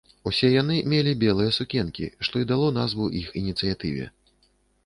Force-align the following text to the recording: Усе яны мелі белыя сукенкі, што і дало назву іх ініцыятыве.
Усе 0.29 0.47
яны 0.61 0.77
мелі 0.93 1.11
белыя 1.25 1.51
сукенкі, 1.59 2.09
што 2.29 2.35
і 2.45 2.47
дало 2.53 2.73
назву 2.81 3.11
іх 3.21 3.27
ініцыятыве. 3.43 4.09